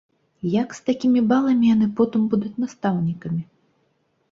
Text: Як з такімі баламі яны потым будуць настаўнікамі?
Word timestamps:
Як 0.53 0.71
з 0.77 0.87
такімі 0.87 1.21
баламі 1.33 1.69
яны 1.75 1.87
потым 2.01 2.21
будуць 2.33 2.53
настаўнікамі? 2.65 3.41